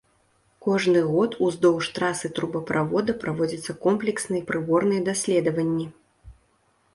Кожны 0.67 1.01
год 1.09 1.35
уздоўж 1.47 1.89
трасы 1.97 2.31
трубаправода 2.39 3.15
праводзяцца 3.25 3.71
комплексныя 3.85 4.43
прыборныя 4.49 5.01
даследаванні. 5.11 5.87